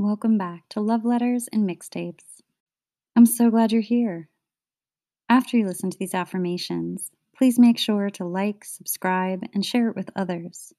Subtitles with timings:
[0.00, 2.40] Welcome back to Love Letters and Mixtapes.
[3.16, 4.28] I'm so glad you're here.
[5.28, 9.96] After you listen to these affirmations, please make sure to like, subscribe, and share it
[9.96, 10.72] with others.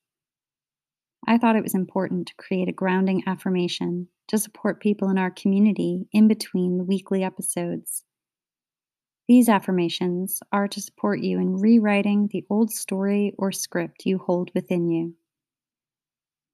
[1.28, 5.32] I thought it was important to create a grounding affirmation to support people in our
[5.32, 8.06] community in between the weekly episodes.
[9.28, 14.50] These affirmations are to support you in rewriting the old story or script you hold
[14.56, 15.16] within you.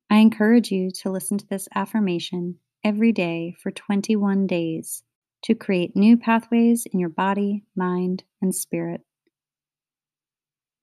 [0.09, 5.03] I encourage you to listen to this affirmation every day for 21 days
[5.43, 9.01] to create new pathways in your body, mind, and spirit.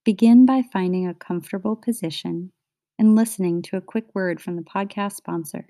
[0.05, 2.53] Begin by finding a comfortable position
[2.99, 5.67] and listening to a quick word from the podcast sponsor.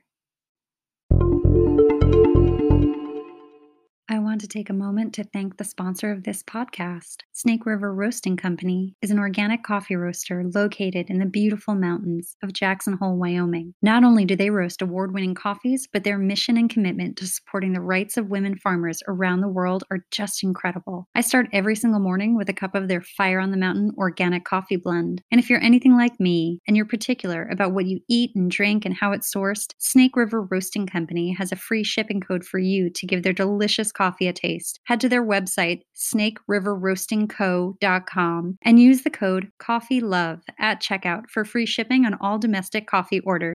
[4.08, 7.18] I want to take a moment to thank the sponsor of this podcast.
[7.32, 12.52] Snake River Roasting Company is an organic coffee roaster located in the beautiful mountains of
[12.52, 13.74] Jackson Hole, Wyoming.
[13.80, 17.72] Not only do they roast award winning coffees, but their mission and commitment to supporting
[17.72, 21.08] the rights of women farmers around the world are just incredible.
[21.14, 24.44] I start every single morning with a cup of their Fire on the Mountain organic
[24.44, 25.22] coffee blend.
[25.30, 28.84] And if you're anything like me and you're particular about what you eat and drink
[28.84, 32.90] and how it's sourced, Snake River Roasting Company has a free shipping code for you
[32.90, 34.80] to give their delicious coffee a taste.
[34.84, 42.04] Head to their website, snakeriverroastingco.com, and use the code COFFEELOVE at checkout for free shipping
[42.04, 43.54] on all domestic coffee orders.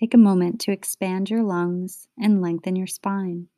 [0.00, 3.48] Take a moment to expand your lungs and lengthen your spine.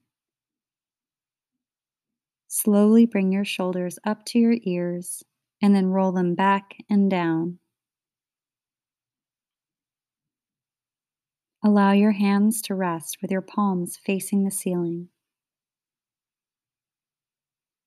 [2.49, 5.23] Slowly bring your shoulders up to your ears
[5.63, 7.61] and then roll them back and down.
[11.65, 15.11] Allow your hands to rest with your palms facing the ceiling.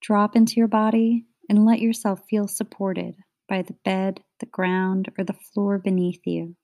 [0.02, 3.16] Drop into your body and let yourself feel supported
[3.50, 6.56] by the bed, the ground, or the floor beneath you.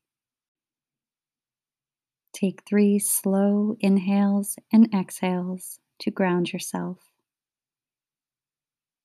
[2.33, 6.97] Take three slow inhales and exhales to ground yourself,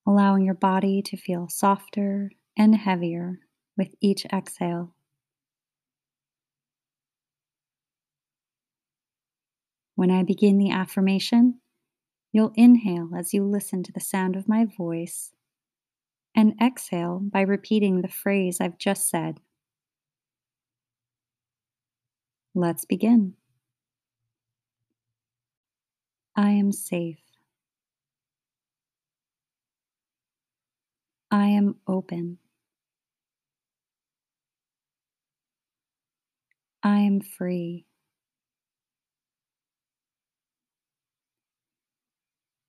[0.07, 3.41] allowing your body to feel softer and heavier
[3.77, 4.95] with each exhale.
[9.97, 11.61] When I begin the affirmation,
[12.31, 15.33] you'll inhale as you listen to the sound of my voice
[16.35, 19.41] and exhale by repeating the phrase I've just said.
[22.59, 23.35] Let's begin.
[26.35, 27.21] I am safe.
[31.31, 32.39] I am open.
[36.83, 37.85] I am free.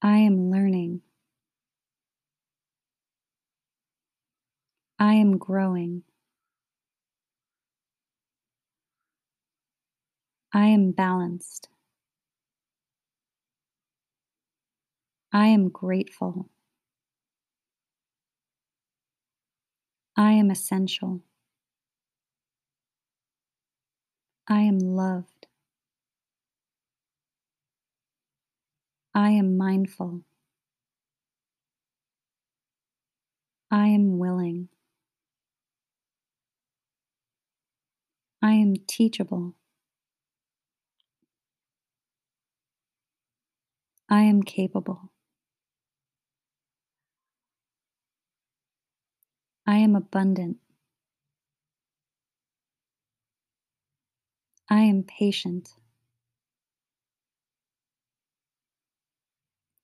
[0.02, 1.00] I am learning.
[5.00, 6.04] I am growing.
[10.54, 11.70] I am balanced.
[15.34, 16.50] I am grateful.
[20.18, 21.22] I am essential.
[24.48, 25.48] I am loved.
[29.14, 30.22] I am mindful.
[33.70, 34.70] I am willing.
[38.42, 39.56] I am teachable.
[44.10, 45.12] I am capable.
[49.66, 50.58] I am abundant.
[54.70, 55.74] I am patient.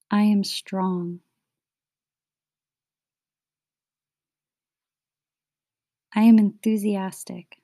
[0.10, 1.20] I am strong.
[6.16, 7.58] I am enthusiastic.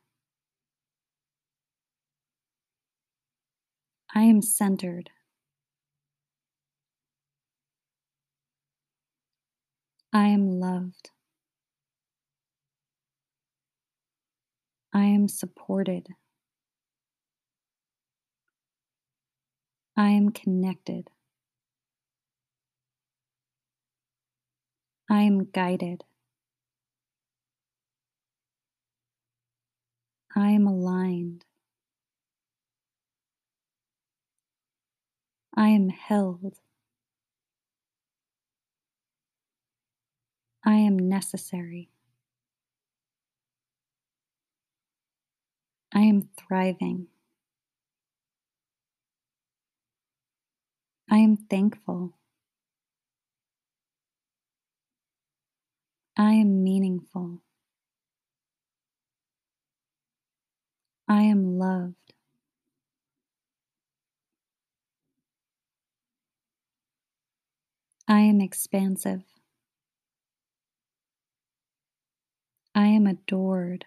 [4.16, 5.12] I am centered.
[10.14, 11.12] I am loved.
[14.94, 16.08] I am supported.
[19.96, 21.10] I am connected.
[25.10, 26.04] I am guided.
[30.36, 31.46] I am aligned.
[35.56, 36.60] I am held.
[40.70, 41.90] I am necessary.
[45.92, 47.08] I am thriving.
[51.10, 52.14] I am thankful.
[56.16, 57.42] I am meaningful.
[61.08, 62.14] I am loved.
[68.08, 69.24] I am expansive.
[72.80, 73.84] I am adored.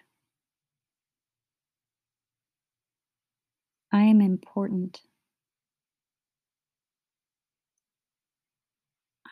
[3.91, 5.01] I am important.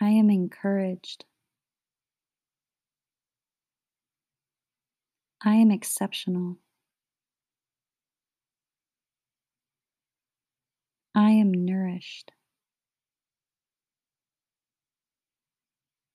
[0.01, 1.25] I am encouraged.
[5.45, 6.57] I am exceptional.
[11.13, 12.31] I am nourished.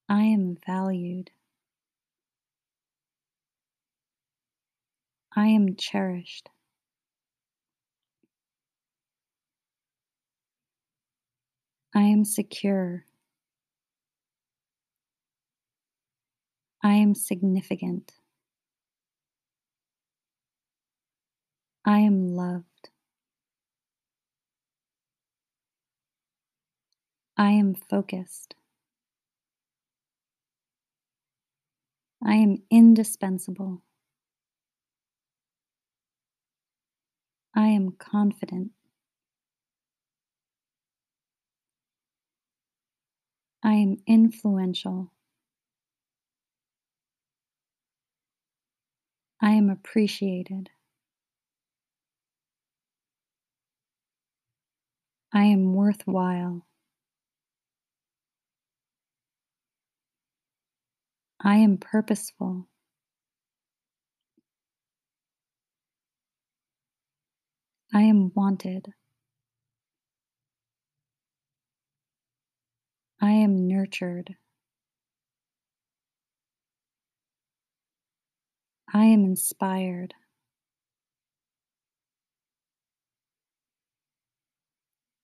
[0.09, 1.31] I am valued.
[5.37, 6.49] I am cherished.
[11.95, 13.07] I am secure.
[16.83, 18.13] I am significant.
[21.87, 22.91] I am loved.
[27.39, 28.57] I am focused.
[32.23, 33.83] I am indispensable.
[37.57, 38.71] I am confident.
[43.63, 45.13] I am influential.
[49.41, 50.71] I am appreciated.
[55.33, 56.67] I am worthwhile.
[61.41, 62.69] I am purposeful.
[67.97, 68.93] I am wanted.
[73.23, 74.37] I am nurtured.
[78.93, 80.13] I am inspired.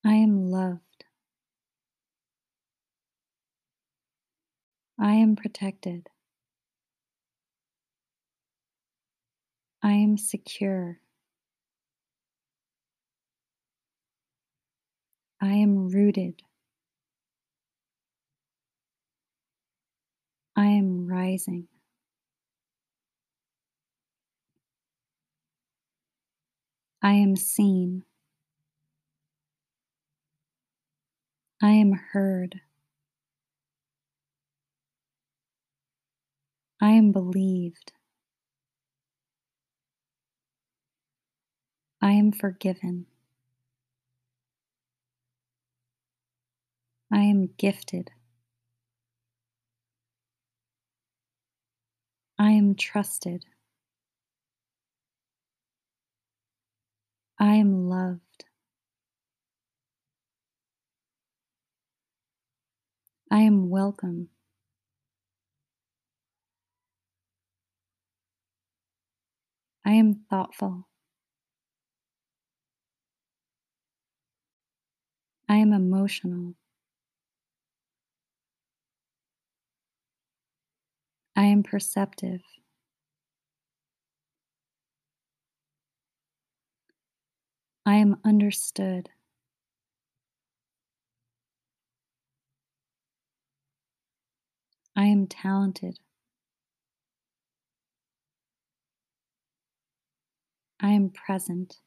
[0.03, 1.05] I am loved.
[4.99, 6.09] I am protected.
[9.83, 11.02] I am secure.
[15.43, 16.43] I am rooted.
[20.57, 21.69] I am rising.
[27.03, 28.05] I am seen.
[31.63, 32.61] I am heard.
[36.81, 37.93] I am believed.
[42.03, 43.07] I am forgiven.
[47.13, 48.11] I am gifted.
[52.39, 53.45] I am trusted.
[57.39, 58.47] I am loved.
[63.31, 64.29] I am welcome.
[69.85, 70.89] I am thoughtful.
[75.49, 76.55] I am emotional.
[81.37, 82.43] I am perceptive.
[87.85, 89.11] I am understood.
[94.95, 95.99] I am talented.
[100.81, 101.81] I am present.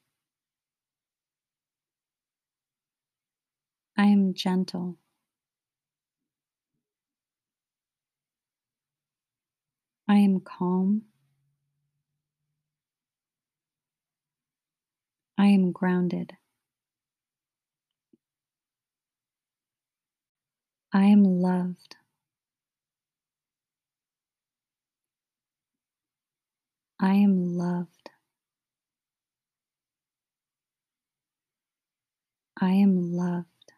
[3.98, 4.98] I am gentle.
[10.08, 11.04] I am calm.
[15.38, 16.34] I am grounded.
[20.94, 21.98] I am loved.
[27.00, 28.10] I am loved.
[32.62, 33.74] I am loved.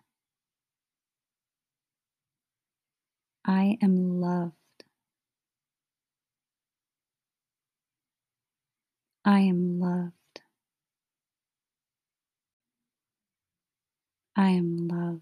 [3.45, 4.66] I am loved.
[9.27, 10.13] I am loved.
[14.37, 15.21] I am loved.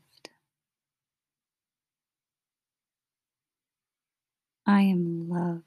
[4.68, 5.64] I am loved.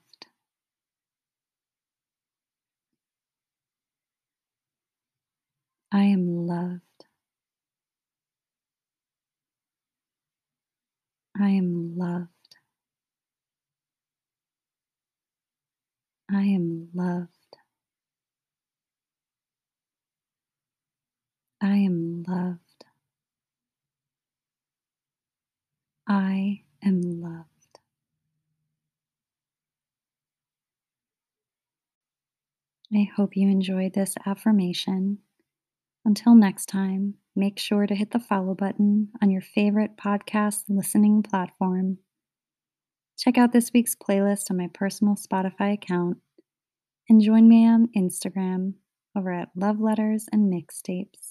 [5.91, 6.81] I am loved.
[11.39, 12.29] I am loved.
[16.31, 17.38] I am loved.
[21.61, 22.85] I am loved.
[26.07, 27.49] I am loved.
[32.93, 35.19] I hope you enjoyed this affirmation.
[36.05, 41.21] Until next time, make sure to hit the follow button on your favorite podcast listening
[41.21, 41.99] platform.
[43.17, 46.17] Check out this week's playlist on my personal Spotify account
[47.09, 48.75] and join me on Instagram
[49.15, 51.28] over at Love Letters and Mixtapes.